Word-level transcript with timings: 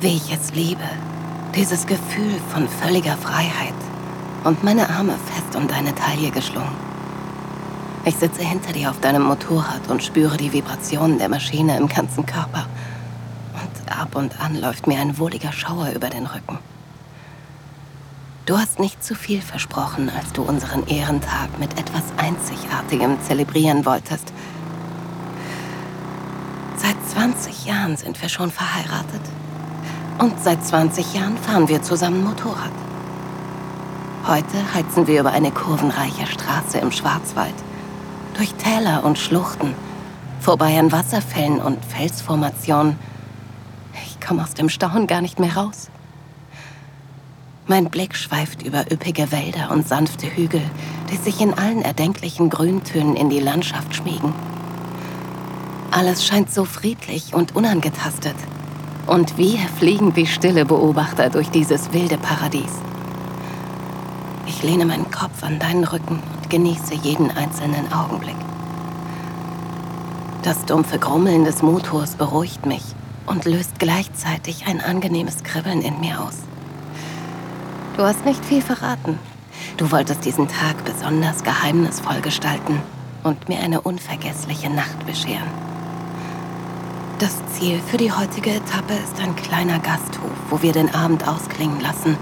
Wie 0.00 0.16
ich 0.16 0.32
es 0.32 0.54
liebe. 0.54 0.88
Dieses 1.54 1.86
Gefühl 1.86 2.40
von 2.48 2.66
völliger 2.66 3.18
Freiheit. 3.18 3.74
Und 4.44 4.64
meine 4.64 4.88
Arme 4.88 5.14
fest 5.26 5.54
um 5.54 5.68
deine 5.68 5.94
Taille 5.94 6.30
geschlungen. 6.30 6.74
Ich 8.06 8.16
sitze 8.16 8.40
hinter 8.40 8.72
dir 8.72 8.88
auf 8.88 9.00
deinem 9.00 9.24
Motorrad 9.24 9.90
und 9.90 10.02
spüre 10.02 10.38
die 10.38 10.54
Vibrationen 10.54 11.18
der 11.18 11.28
Maschine 11.28 11.76
im 11.76 11.86
ganzen 11.86 12.24
Körper. 12.24 12.64
Und 13.52 13.92
ab 13.92 14.16
und 14.16 14.40
an 14.40 14.58
läuft 14.58 14.86
mir 14.86 14.98
ein 15.00 15.18
wohliger 15.18 15.52
Schauer 15.52 15.90
über 15.90 16.08
den 16.08 16.24
Rücken. 16.24 16.58
Du 18.46 18.56
hast 18.56 18.78
nicht 18.78 19.04
zu 19.04 19.14
viel 19.14 19.42
versprochen, 19.42 20.08
als 20.08 20.32
du 20.32 20.40
unseren 20.40 20.86
Ehrentag 20.86 21.58
mit 21.58 21.78
etwas 21.78 22.04
Einzigartigem 22.16 23.18
zelebrieren 23.22 23.84
wolltest. 23.84 24.32
Seit 26.78 26.96
20 27.10 27.66
Jahren 27.66 27.98
sind 27.98 28.18
wir 28.22 28.30
schon 28.30 28.50
verheiratet. 28.50 29.20
Und 30.18 30.42
seit 30.42 30.64
20 30.64 31.14
Jahren 31.14 31.38
fahren 31.38 31.68
wir 31.68 31.82
zusammen 31.82 32.24
Motorrad. 32.24 32.72
Heute 34.26 34.74
heizen 34.74 35.06
wir 35.06 35.20
über 35.20 35.30
eine 35.30 35.50
kurvenreiche 35.50 36.26
Straße 36.26 36.78
im 36.78 36.92
Schwarzwald, 36.92 37.54
durch 38.34 38.52
Täler 38.54 39.02
und 39.04 39.18
Schluchten, 39.18 39.74
vorbei 40.40 40.78
an 40.78 40.92
Wasserfällen 40.92 41.58
und 41.58 41.84
Felsformationen. 41.84 42.98
Ich 44.06 44.20
komme 44.20 44.42
aus 44.42 44.54
dem 44.54 44.68
Staunen 44.68 45.06
gar 45.06 45.22
nicht 45.22 45.38
mehr 45.38 45.56
raus. 45.56 45.88
Mein 47.66 47.88
Blick 47.88 48.16
schweift 48.16 48.62
über 48.62 48.90
üppige 48.90 49.32
Wälder 49.32 49.70
und 49.70 49.88
sanfte 49.88 50.26
Hügel, 50.26 50.62
die 51.10 51.16
sich 51.16 51.40
in 51.40 51.54
allen 51.54 51.82
erdenklichen 51.82 52.50
Grüntönen 52.50 53.16
in 53.16 53.30
die 53.30 53.40
Landschaft 53.40 53.94
schmiegen. 53.94 54.34
Alles 55.92 56.24
scheint 56.24 56.52
so 56.52 56.64
friedlich 56.64 57.32
und 57.32 57.56
unangetastet. 57.56 58.36
Und 59.06 59.38
wir 59.38 59.58
fliegen 59.78 60.14
wie 60.16 60.26
stille 60.26 60.64
Beobachter 60.64 61.30
durch 61.30 61.50
dieses 61.50 61.92
wilde 61.92 62.18
Paradies. 62.18 62.72
Ich 64.46 64.62
lehne 64.62 64.84
meinen 64.84 65.10
Kopf 65.10 65.42
an 65.42 65.58
deinen 65.58 65.84
Rücken 65.84 66.20
und 66.36 66.50
genieße 66.50 66.94
jeden 66.94 67.30
einzelnen 67.30 67.92
Augenblick. 67.92 68.36
Das 70.42 70.64
dumpfe 70.64 70.98
Grummeln 70.98 71.44
des 71.44 71.62
Motors 71.62 72.14
beruhigt 72.14 72.66
mich 72.66 72.82
und 73.26 73.44
löst 73.44 73.78
gleichzeitig 73.78 74.66
ein 74.66 74.80
angenehmes 74.80 75.42
Kribbeln 75.44 75.82
in 75.82 76.00
mir 76.00 76.20
aus. 76.20 76.38
Du 77.96 78.02
hast 78.02 78.24
nicht 78.24 78.44
viel 78.44 78.62
verraten. 78.62 79.18
Du 79.76 79.90
wolltest 79.90 80.24
diesen 80.24 80.48
Tag 80.48 80.84
besonders 80.84 81.42
geheimnisvoll 81.42 82.20
gestalten 82.20 82.80
und 83.22 83.48
mir 83.48 83.60
eine 83.60 83.82
unvergessliche 83.82 84.70
Nacht 84.70 85.06
bescheren. 85.06 85.69
Das 87.20 87.36
Ziel 87.52 87.82
für 87.86 87.98
die 87.98 88.10
heutige 88.10 88.48
Etappe 88.48 88.94
ist 88.94 89.20
ein 89.20 89.36
kleiner 89.36 89.78
Gasthof, 89.78 90.30
wo 90.48 90.62
wir 90.62 90.72
den 90.72 90.94
Abend 90.94 91.28
ausklingen 91.28 91.78
lassen, 91.82 92.16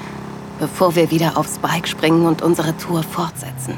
bevor 0.59 0.97
wir 0.97 1.13
wieder 1.13 1.37
aufs 1.37 1.59
Bike 1.59 1.87
springen 1.87 2.27
und 2.27 2.43
unsere 2.43 2.77
Tour 2.77 3.05
fortsetzen. 3.05 3.75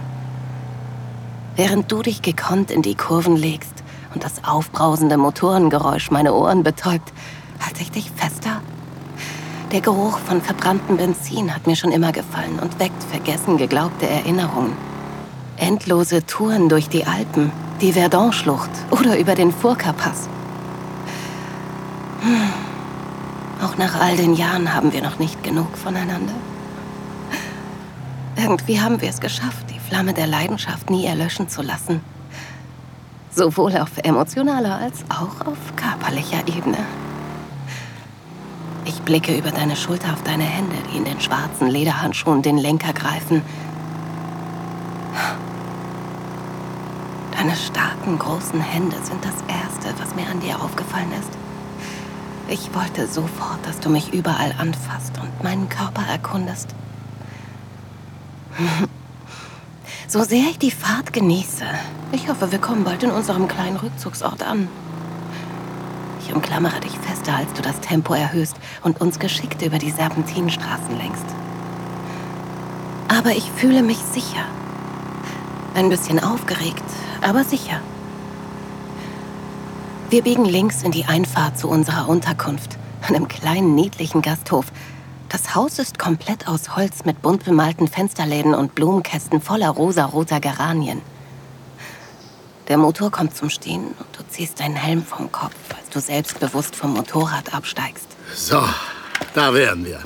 Während 1.57 1.93
du 1.93 2.01
dich 2.01 2.23
gekonnt 2.23 2.71
in 2.71 2.81
die 2.81 2.95
Kurven 2.95 3.37
legst 3.37 3.75
und 4.15 4.25
das 4.25 4.45
aufbrausende 4.45 5.19
Motorengeräusch 5.19 6.11
meine 6.11 6.33
Ohren 6.33 6.63
betäubt, 6.63 7.13
halte 7.63 7.83
ich 7.83 7.91
dich 7.91 8.11
fester. 8.13 8.63
Der 9.73 9.83
Geruch 9.83 10.19
von 10.21 10.41
verbranntem 10.41 10.97
Benzin 10.97 11.55
hat 11.55 11.67
mir 11.67 11.77
schon 11.77 11.93
immer 11.93 12.13
gefallen 12.13 12.59
und 12.63 12.81
weckt 12.81 13.03
vergessen 13.11 13.59
geglaubte 13.59 14.09
Erinnerungen. 14.09 14.73
Endlose 15.59 16.25
Touren 16.25 16.71
durch 16.71 16.89
die 16.89 17.05
Alpen, 17.05 17.53
die 17.83 17.93
Verdun-Schlucht 17.93 18.71
oder 18.91 19.19
über 19.19 19.35
den 19.35 19.53
Furka-Pass. 19.53 20.31
Auch 23.63 23.77
nach 23.77 24.01
all 24.01 24.17
den 24.17 24.35
Jahren 24.35 24.75
haben 24.75 24.93
wir 24.93 25.03
noch 25.03 25.19
nicht 25.19 25.43
genug 25.43 25.77
voneinander. 25.77 26.35
Irgendwie 28.37 28.81
haben 28.81 29.01
wir 29.01 29.09
es 29.09 29.21
geschafft, 29.21 29.67
die 29.71 29.79
Flamme 29.79 30.15
der 30.15 30.27
Leidenschaft 30.27 30.89
nie 30.89 31.05
erlöschen 31.05 31.49
zu 31.49 31.63
lassen. 31.63 32.01
Sowohl 33.31 33.77
auf 33.77 33.99
emotionaler 34.03 34.77
als 34.77 35.05
auch 35.09 35.47
auf 35.47 35.59
körperlicher 35.77 36.47
Ebene. 36.49 36.79
Ich 38.87 39.03
blicke 39.03 39.37
über 39.37 39.51
deine 39.51 39.77
Schulter 39.77 40.13
auf 40.13 40.23
deine 40.23 40.45
Hände, 40.45 40.77
die 40.91 40.97
in 40.97 41.05
den 41.05 41.21
schwarzen 41.21 41.69
Lederhandschuhen 41.69 42.43
den 42.43 42.59
Lenker 42.59 42.93
greifen. 42.93 43.43
Deine 47.37 47.57
starken, 47.57 48.19
großen 48.19 48.61
Hände 48.61 48.97
sind 49.03 49.25
das 49.25 49.37
Erste, 49.49 49.95
was 50.03 50.15
mir 50.15 50.29
an 50.29 50.41
dir 50.41 50.61
aufgefallen 50.61 51.13
ist. 51.19 51.40
Ich 52.51 52.75
wollte 52.75 53.07
sofort, 53.07 53.65
dass 53.65 53.79
du 53.79 53.89
mich 53.91 54.13
überall 54.13 54.53
anfasst 54.59 55.13
und 55.23 55.45
meinen 55.45 55.69
Körper 55.69 56.03
erkundest. 56.11 56.75
So 60.09 60.25
sehr 60.25 60.47
ich 60.51 60.59
die 60.59 60.73
Fahrt 60.73 61.13
genieße. 61.13 61.65
Ich 62.11 62.29
hoffe, 62.29 62.51
wir 62.51 62.59
kommen 62.59 62.83
bald 62.83 63.05
in 63.05 63.13
unserem 63.13 63.47
kleinen 63.47 63.77
Rückzugsort 63.77 64.43
an. 64.43 64.67
Ich 66.21 66.35
umklammere 66.35 66.81
dich 66.81 66.99
fester, 66.99 67.37
als 67.37 67.53
du 67.53 67.63
das 67.63 67.79
Tempo 67.79 68.15
erhöhst 68.15 68.57
und 68.83 69.01
uns 69.01 69.21
geschickt 69.21 69.63
über 69.63 69.79
die 69.79 69.93
Serpentinenstraßen 69.93 70.99
lenkst. 70.99 71.27
Aber 73.07 73.31
ich 73.31 73.49
fühle 73.53 73.85
mich 73.85 73.99
sicher. 73.99 74.45
Ein 75.77 75.89
bisschen 75.89 76.19
aufgeregt, 76.19 76.83
aber 77.23 77.45
sicher. 77.45 77.81
Wir 80.11 80.23
biegen 80.23 80.45
links 80.45 80.83
in 80.83 80.91
die 80.91 81.05
Einfahrt 81.05 81.57
zu 81.57 81.69
unserer 81.69 82.09
Unterkunft, 82.09 82.79
einem 83.03 83.29
kleinen, 83.29 83.77
niedlichen 83.77 84.23
Gasthof. 84.23 84.67
Das 85.29 85.55
Haus 85.55 85.79
ist 85.79 86.01
komplett 86.01 86.49
aus 86.49 86.75
Holz 86.75 87.05
mit 87.05 87.23
bunt 87.23 87.45
bemalten 87.45 87.87
Fensterläden 87.87 88.53
und 88.53 88.75
Blumenkästen 88.75 89.41
voller 89.41 89.69
rosaroter 89.69 90.41
Geranien. 90.41 91.01
Der 92.67 92.77
Motor 92.77 93.13
kommt 93.13 93.37
zum 93.37 93.51
Stehen 93.51 93.85
und 93.85 94.19
du 94.19 94.25
ziehst 94.29 94.59
deinen 94.59 94.75
Helm 94.75 95.05
vom 95.05 95.31
Kopf, 95.31 95.55
als 95.79 95.91
du 95.91 96.01
selbstbewusst 96.01 96.75
vom 96.75 96.95
Motorrad 96.95 97.55
absteigst. 97.55 98.09
So, 98.35 98.61
da 99.35 99.55
wären 99.55 99.85
wir. 99.85 100.01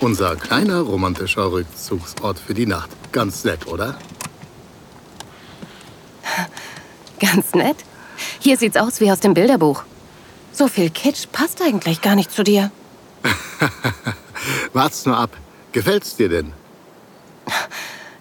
Unser 0.00 0.34
kleiner 0.34 0.80
romantischer 0.80 1.52
Rückzugsort 1.52 2.40
für 2.40 2.54
die 2.54 2.66
Nacht. 2.66 2.90
Ganz 3.12 3.44
nett, 3.44 3.68
oder? 3.68 3.96
Ganz 7.20 7.54
nett? 7.54 7.76
Hier 8.40 8.56
sieht's 8.56 8.76
aus 8.76 9.00
wie 9.00 9.10
aus 9.10 9.20
dem 9.20 9.34
Bilderbuch. 9.34 9.82
So 10.52 10.68
viel 10.68 10.90
Kitsch 10.90 11.26
passt 11.30 11.62
eigentlich 11.62 12.00
gar 12.02 12.14
nicht 12.14 12.32
zu 12.32 12.42
dir. 12.42 12.70
Wart's 14.72 15.06
nur 15.06 15.16
ab. 15.16 15.36
Gefällt's 15.72 16.16
dir 16.16 16.28
denn? 16.28 16.52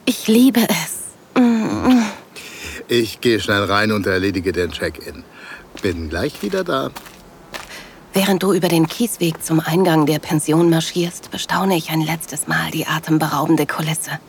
Ich 0.06 0.28
liebe 0.28 0.62
es. 0.70 0.98
Ich 2.88 3.22
gehe 3.22 3.40
schnell 3.40 3.64
rein 3.66 3.92
und 3.92 4.08
erledige 4.08 4.52
den 4.52 4.72
Check-in. 4.72 5.24
Bin 5.82 6.10
gleich 6.10 6.42
wieder 6.42 6.64
da. 6.64 6.90
Während 8.14 8.42
du 8.42 8.54
über 8.54 8.68
den 8.68 8.88
Kiesweg 8.88 9.44
zum 9.44 9.60
Eingang 9.60 10.06
der 10.06 10.20
Pension 10.20 10.70
marschierst, 10.70 11.30
bestaune 11.30 11.76
ich 11.76 11.92
ein 11.92 12.02
letztes 12.02 12.48
Mal 12.48 12.72
die 12.72 12.88
atemberaubende 12.88 13.68
Kulisse. 13.68 14.20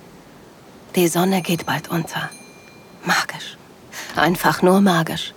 Die 0.97 1.09
Sonne 1.09 1.43
geht 1.43 1.67
bald 1.67 1.89
unter. 1.89 2.29
Magisch. 3.05 3.57
Einfach 4.17 4.63
nur 4.63 4.81
magisch. 4.81 5.33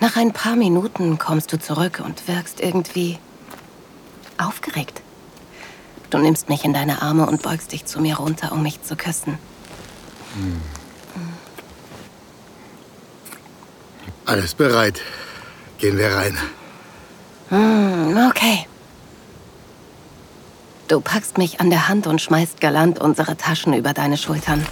Nach 0.00 0.16
ein 0.16 0.32
paar 0.32 0.56
Minuten 0.56 1.18
kommst 1.18 1.52
du 1.52 1.58
zurück 1.58 2.02
und 2.04 2.26
wirkst 2.26 2.60
irgendwie 2.60 3.18
aufgeregt. 4.38 5.02
Du 6.08 6.16
nimmst 6.18 6.48
mich 6.48 6.64
in 6.64 6.72
deine 6.72 7.02
Arme 7.02 7.26
und 7.26 7.42
beugst 7.42 7.72
dich 7.72 7.84
zu 7.84 8.00
mir 8.00 8.16
runter, 8.16 8.50
um 8.52 8.62
mich 8.62 8.82
zu 8.82 8.96
küssen. 8.96 9.38
Hm. 10.34 10.60
Alles 14.24 14.54
bereit. 14.54 15.02
Gehen 15.78 15.98
wir 15.98 16.14
rein. 16.14 16.38
Hm, 17.50 18.16
okay. 18.30 18.66
Du 20.88 21.00
packst 21.00 21.36
mich 21.36 21.60
an 21.60 21.68
der 21.68 21.88
Hand 21.88 22.06
und 22.06 22.20
schmeißt 22.20 22.60
galant 22.60 22.98
unsere 22.98 23.36
Taschen 23.36 23.74
über 23.74 23.92
deine 23.92 24.16
Schultern. 24.16 24.66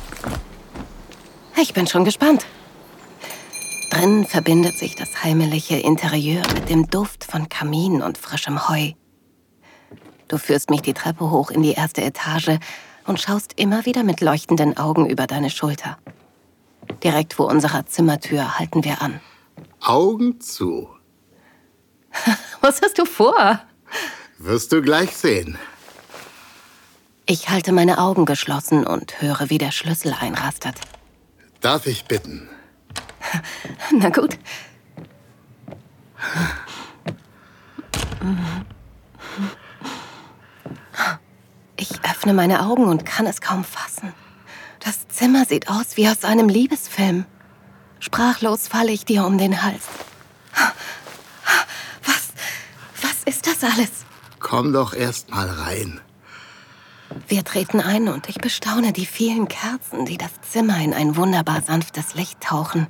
Ich 1.60 1.74
bin 1.74 1.86
schon 1.86 2.04
gespannt. 2.04 2.46
Drinnen 3.98 4.24
verbindet 4.24 4.78
sich 4.78 4.94
das 4.94 5.24
heimliche 5.24 5.76
Interieur 5.76 6.44
mit 6.54 6.68
dem 6.68 6.88
Duft 6.88 7.24
von 7.24 7.48
Kamin 7.48 8.00
und 8.00 8.16
frischem 8.16 8.68
Heu. 8.68 8.92
Du 10.28 10.38
führst 10.38 10.70
mich 10.70 10.82
die 10.82 10.94
Treppe 10.94 11.32
hoch 11.32 11.50
in 11.50 11.62
die 11.62 11.72
erste 11.72 12.02
Etage 12.02 12.60
und 13.06 13.20
schaust 13.20 13.54
immer 13.56 13.86
wieder 13.86 14.04
mit 14.04 14.20
leuchtenden 14.20 14.76
Augen 14.76 15.10
über 15.10 15.26
deine 15.26 15.50
Schulter. 15.50 15.98
Direkt 17.02 17.34
vor 17.34 17.48
unserer 17.48 17.86
Zimmertür 17.86 18.60
halten 18.60 18.84
wir 18.84 19.02
an. 19.02 19.20
Augen 19.80 20.40
zu. 20.40 20.88
Was 22.60 22.80
hast 22.80 22.98
du 22.98 23.04
vor? 23.04 23.58
Wirst 24.38 24.70
du 24.70 24.80
gleich 24.80 25.16
sehen. 25.16 25.58
Ich 27.26 27.48
halte 27.48 27.72
meine 27.72 27.98
Augen 27.98 28.26
geschlossen 28.26 28.86
und 28.86 29.20
höre, 29.20 29.50
wie 29.50 29.58
der 29.58 29.72
Schlüssel 29.72 30.14
einrastet. 30.20 30.76
Darf 31.60 31.88
ich 31.88 32.04
bitten? 32.04 32.48
Na 33.92 34.08
gut. 34.10 34.38
Ich 41.76 42.04
öffne 42.04 42.34
meine 42.34 42.62
Augen 42.66 42.84
und 42.84 43.06
kann 43.06 43.26
es 43.26 43.40
kaum 43.40 43.64
fassen. 43.64 44.12
Das 44.80 45.08
Zimmer 45.08 45.44
sieht 45.44 45.68
aus 45.68 45.96
wie 45.96 46.08
aus 46.08 46.24
einem 46.24 46.48
Liebesfilm. 46.48 47.24
Sprachlos 48.00 48.68
falle 48.68 48.92
ich 48.92 49.04
dir 49.04 49.24
um 49.24 49.38
den 49.38 49.62
Hals. 49.62 49.86
Was, 52.04 52.32
was 53.02 53.24
ist 53.24 53.46
das 53.46 53.64
alles? 53.64 53.90
Komm 54.38 54.72
doch 54.72 54.94
erst 54.94 55.30
mal 55.30 55.48
rein. 55.48 56.00
Wir 57.26 57.44
treten 57.44 57.80
ein 57.80 58.08
und 58.08 58.28
ich 58.28 58.38
bestaune 58.38 58.92
die 58.92 59.06
vielen 59.06 59.48
Kerzen, 59.48 60.04
die 60.04 60.18
das 60.18 60.30
Zimmer 60.42 60.78
in 60.78 60.94
ein 60.94 61.16
wunderbar 61.16 61.62
sanftes 61.62 62.14
Licht 62.14 62.40
tauchen. 62.40 62.86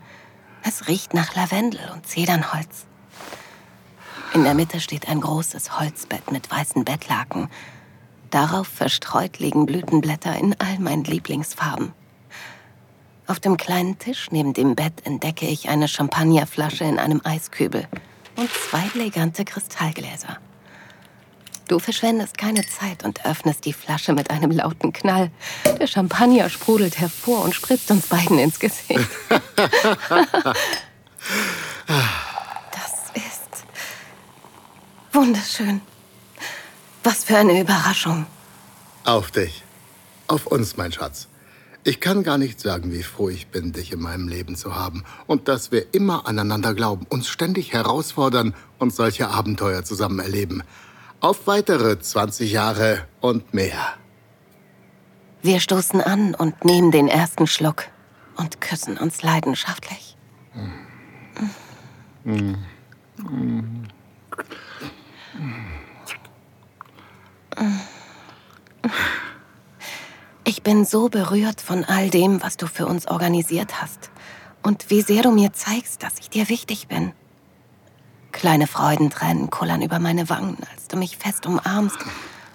Es 0.64 0.88
riecht 0.88 1.14
nach 1.14 1.34
Lavendel 1.34 1.80
und 1.92 2.06
Zedernholz. 2.06 2.86
In 4.34 4.44
der 4.44 4.54
Mitte 4.54 4.80
steht 4.80 5.08
ein 5.08 5.20
großes 5.20 5.78
Holzbett 5.78 6.30
mit 6.30 6.50
weißen 6.50 6.84
Bettlaken. 6.84 7.48
Darauf 8.30 8.68
verstreut 8.68 9.38
liegen 9.38 9.64
Blütenblätter 9.64 10.36
in 10.36 10.54
all 10.58 10.78
meinen 10.78 11.04
Lieblingsfarben. 11.04 11.92
Auf 13.26 13.40
dem 13.40 13.56
kleinen 13.56 13.98
Tisch 13.98 14.28
neben 14.30 14.52
dem 14.52 14.74
Bett 14.74 15.04
entdecke 15.04 15.46
ich 15.46 15.68
eine 15.68 15.88
Champagnerflasche 15.88 16.84
in 16.84 16.98
einem 16.98 17.20
Eiskübel 17.24 17.86
und 18.36 18.50
zwei 18.50 18.84
elegante 18.94 19.44
Kristallgläser. 19.44 20.38
Du 21.68 21.78
verschwendest 21.78 22.38
keine 22.38 22.66
Zeit 22.66 23.04
und 23.04 23.26
öffnest 23.26 23.66
die 23.66 23.74
Flasche 23.74 24.14
mit 24.14 24.30
einem 24.30 24.50
lauten 24.50 24.90
Knall. 24.94 25.30
Der 25.78 25.86
Champagner 25.86 26.48
sprudelt 26.48 26.98
hervor 26.98 27.44
und 27.44 27.54
spritzt 27.54 27.90
uns 27.90 28.06
beiden 28.06 28.38
ins 28.38 28.58
Gesicht. 28.58 29.06
das 29.28 30.54
ist 33.14 33.66
wunderschön. 35.12 35.82
Was 37.04 37.24
für 37.24 37.36
eine 37.36 37.60
Überraschung. 37.60 38.24
Auf 39.04 39.30
dich. 39.30 39.62
Auf 40.26 40.46
uns, 40.46 40.78
mein 40.78 40.90
Schatz. 40.90 41.28
Ich 41.84 42.00
kann 42.00 42.22
gar 42.22 42.38
nicht 42.38 42.60
sagen, 42.60 42.92
wie 42.92 43.02
froh 43.02 43.28
ich 43.28 43.48
bin, 43.48 43.72
dich 43.72 43.92
in 43.92 44.00
meinem 44.00 44.26
Leben 44.26 44.56
zu 44.56 44.74
haben 44.74 45.04
und 45.26 45.48
dass 45.48 45.70
wir 45.70 45.92
immer 45.92 46.26
aneinander 46.26 46.72
glauben, 46.74 47.06
uns 47.10 47.28
ständig 47.28 47.74
herausfordern 47.74 48.54
und 48.78 48.94
solche 48.94 49.28
Abenteuer 49.28 49.84
zusammen 49.84 50.18
erleben. 50.18 50.62
Auf 51.20 51.48
weitere 51.48 51.98
20 51.98 52.52
Jahre 52.52 53.06
und 53.20 53.52
mehr. 53.52 53.94
Wir 55.42 55.58
stoßen 55.58 56.00
an 56.00 56.34
und 56.34 56.64
nehmen 56.64 56.92
den 56.92 57.08
ersten 57.08 57.48
Schluck 57.48 57.86
und 58.36 58.60
küssen 58.60 58.96
uns 58.96 59.22
leidenschaftlich. 59.22 60.16
Ich 70.44 70.62
bin 70.62 70.84
so 70.84 71.08
berührt 71.08 71.60
von 71.60 71.84
all 71.84 72.10
dem, 72.10 72.42
was 72.42 72.56
du 72.56 72.68
für 72.68 72.86
uns 72.86 73.08
organisiert 73.08 73.82
hast 73.82 74.10
und 74.62 74.88
wie 74.90 75.02
sehr 75.02 75.22
du 75.22 75.32
mir 75.32 75.52
zeigst, 75.52 76.02
dass 76.04 76.20
ich 76.20 76.30
dir 76.30 76.48
wichtig 76.48 76.86
bin. 76.86 77.12
Kleine 78.38 78.68
Freudentränen 78.68 79.50
kullern 79.50 79.82
über 79.82 79.98
meine 79.98 80.28
Wangen, 80.28 80.58
als 80.72 80.86
du 80.86 80.96
mich 80.96 81.18
fest 81.18 81.44
umarmst 81.44 81.98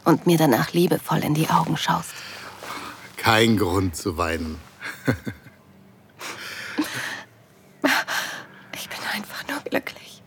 und 0.05 0.25
mir 0.25 0.37
danach 0.37 0.71
liebevoll 0.71 1.19
in 1.19 1.33
die 1.33 1.49
Augen 1.49 1.75
schaust. 1.75 2.13
Kein 3.17 3.57
Grund 3.57 3.93
zu 3.93 4.17
weinen. 4.17 4.61
ich 8.73 8.87
bin 8.87 8.97
einfach 9.13 9.45
nur 9.49 9.59
glücklich. 9.59 10.23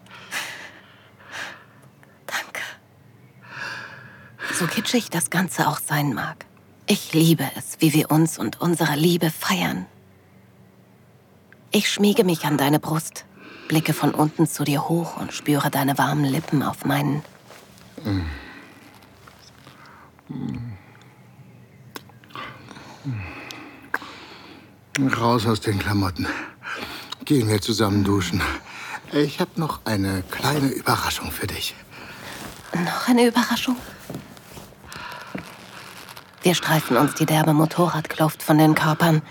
Danke. 2.27 2.61
So 4.53 4.67
kitschig 4.67 5.09
das 5.09 5.31
Ganze 5.31 5.69
auch 5.69 5.79
sein 5.79 6.13
mag. 6.13 6.45
Ich 6.87 7.15
liebe 7.15 7.49
es, 7.57 7.79
wie 7.79 7.95
wir 7.95 8.11
uns 8.11 8.39
und 8.39 8.61
unsere 8.61 8.95
Liebe 8.95 9.31
feiern. 9.31 9.87
Ich 11.71 11.91
schmiege 11.91 12.25
mich 12.25 12.45
an 12.45 12.59
deine 12.59 12.79
Brust, 12.79 13.25
blicke 13.69 13.93
von 13.93 14.13
unten 14.15 14.47
zu 14.47 14.65
dir 14.65 14.89
hoch 14.89 15.17
und 15.17 15.33
spüre 15.33 15.71
deine 15.71 15.99
warmen 15.99 16.25
Lippen 16.25 16.63
auf 16.63 16.85
meinen. 16.85 17.23
Raus 25.19 25.47
aus 25.47 25.61
den 25.61 25.79
Klamotten. 25.79 26.27
Gehen 27.25 27.49
wir 27.49 27.61
zusammen 27.61 28.05
duschen. 28.05 28.41
Ich 29.13 29.41
habe 29.41 29.51
noch 29.57 29.81
eine 29.85 30.23
kleine 30.31 30.69
Überraschung 30.69 31.31
für 31.31 31.47
dich. 31.47 31.75
Noch 32.73 33.09
eine 33.09 33.27
Überraschung? 33.27 33.77
Wir 36.43 36.55
streifen 36.55 36.97
uns 36.97 37.15
die 37.15 37.27
derbe 37.27 37.53
Motorradkluft 37.53 38.43
von 38.43 38.59
den 38.59 38.75
Körpern. 38.75 39.23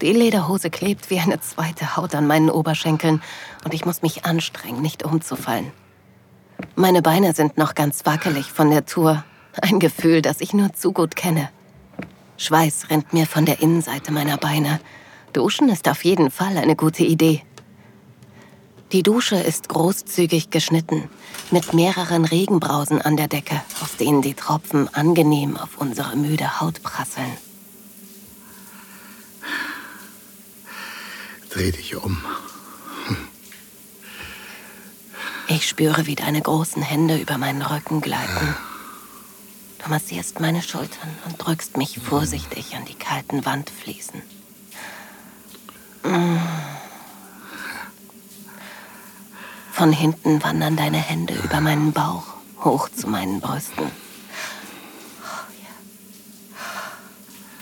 Die 0.00 0.12
Lederhose 0.12 0.70
klebt 0.70 1.10
wie 1.10 1.20
eine 1.20 1.40
zweite 1.40 1.96
Haut 1.96 2.14
an 2.14 2.26
meinen 2.26 2.50
Oberschenkeln 2.50 3.22
und 3.64 3.74
ich 3.74 3.84
muss 3.84 4.02
mich 4.02 4.24
anstrengen, 4.24 4.82
nicht 4.82 5.04
umzufallen. 5.04 5.70
Meine 6.74 7.02
Beine 7.02 7.32
sind 7.32 7.56
noch 7.56 7.74
ganz 7.74 8.04
wackelig 8.04 8.46
von 8.46 8.70
der 8.70 8.86
Tour. 8.86 9.24
Ein 9.62 9.78
Gefühl, 9.78 10.20
das 10.20 10.40
ich 10.40 10.52
nur 10.52 10.72
zu 10.72 10.92
gut 10.92 11.14
kenne. 11.14 11.48
Schweiß 12.36 12.90
rinnt 12.90 13.12
mir 13.12 13.26
von 13.26 13.46
der 13.46 13.60
Innenseite 13.60 14.12
meiner 14.12 14.36
Beine. 14.36 14.80
Duschen 15.32 15.68
ist 15.68 15.88
auf 15.88 16.04
jeden 16.04 16.30
Fall 16.30 16.56
eine 16.58 16.74
gute 16.74 17.04
Idee. 17.04 17.42
Die 18.92 19.02
Dusche 19.02 19.36
ist 19.36 19.68
großzügig 19.68 20.50
geschnitten, 20.50 21.08
mit 21.50 21.72
mehreren 21.72 22.24
Regenbrausen 22.24 23.00
an 23.00 23.16
der 23.16 23.28
Decke, 23.28 23.60
auf 23.80 23.96
denen 23.96 24.22
die 24.22 24.34
Tropfen 24.34 24.92
angenehm 24.94 25.56
auf 25.56 25.78
unsere 25.78 26.16
müde 26.16 26.60
Haut 26.60 26.82
prasseln. 26.82 27.32
Dreh 31.64 31.72
dich 31.72 31.96
um. 31.96 32.22
Ich 35.48 35.66
spüre, 35.66 36.04
wie 36.04 36.14
deine 36.14 36.42
großen 36.42 36.82
Hände 36.82 37.16
über 37.16 37.38
meinen 37.38 37.62
Rücken 37.62 38.02
gleiten. 38.02 38.54
Du 39.82 39.88
massierst 39.88 40.40
meine 40.40 40.60
Schultern 40.60 41.08
und 41.24 41.38
drückst 41.38 41.78
mich 41.78 41.98
vorsichtig 42.00 42.76
an 42.76 42.84
die 42.84 42.94
kalten 42.94 43.46
Wandfliesen. 43.46 44.20
Mm. 46.02 46.36
Von 49.72 49.90
hinten 49.90 50.42
wandern 50.42 50.76
deine 50.76 50.98
Hände 50.98 51.32
über 51.32 51.62
meinen 51.62 51.94
Bauch 51.94 52.26
hoch 52.62 52.90
zu 52.90 53.06
meinen 53.06 53.40
Brüsten. 53.40 53.90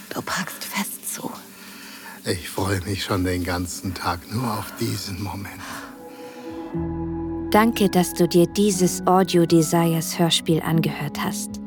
Du 0.08 0.20
packst 0.22 0.64
fest 0.64 1.14
zu. 1.14 1.30
Ich 2.24 2.48
freue 2.72 2.90
mich 2.90 3.04
schon 3.04 3.24
den 3.24 3.44
ganzen 3.44 3.92
Tag 3.92 4.20
nur 4.32 4.44
auf 4.44 4.72
diesen 4.80 5.22
Moment. 5.22 5.60
Danke, 7.50 7.90
dass 7.90 8.14
du 8.14 8.26
dir 8.26 8.46
dieses 8.46 9.06
Audio 9.06 9.44
Desires 9.44 10.18
Hörspiel 10.18 10.62
angehört 10.62 11.22
hast. 11.22 11.60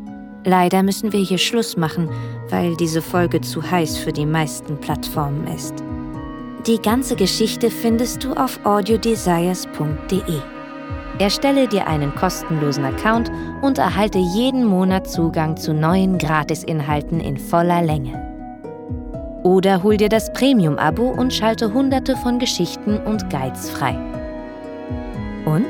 Leider 0.46 0.82
müssen 0.82 1.14
wir 1.14 1.20
hier 1.20 1.38
Schluss 1.38 1.78
machen, 1.78 2.10
weil 2.50 2.76
diese 2.78 3.04
Folge 3.04 3.42
zu 3.42 3.62
heiß 3.62 3.98
für 3.98 4.14
die 4.14 4.26
meisten 4.26 4.80
Plattformen 4.80 5.46
ist. 5.48 5.76
Die 6.66 6.80
ganze 6.80 7.16
Geschichte 7.16 7.70
findest 7.70 8.24
du 8.24 8.34
auf 8.34 8.66
audiodesires.de. 8.66 10.40
Erstelle 11.20 11.68
dir 11.68 11.86
einen 11.86 12.16
kostenlosen 12.16 12.84
Account 12.84 13.32
und 13.62 13.78
erhalte 13.78 14.18
jeden 14.18 14.66
Monat 14.66 15.08
Zugang 15.08 15.56
zu 15.56 15.72
neuen 15.72 16.18
Gratisinhalten 16.18 17.20
in 17.20 17.38
voller 17.38 17.84
Länge. 17.84 18.25
Oder 19.46 19.84
hol 19.84 19.96
dir 19.96 20.10
das 20.10 20.34
Premium-Abo 20.34 21.08
und 21.08 21.32
schalte 21.32 21.72
hunderte 21.72 22.18
von 22.18 22.40
Geschichten 22.40 22.98
und 22.98 23.30
Guides 23.30 23.70
frei. 23.70 23.96
Und? 25.46 25.68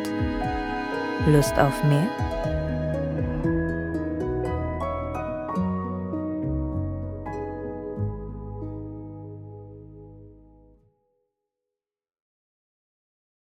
Lust 1.28 1.60
auf 1.60 1.84
mehr? 1.84 2.08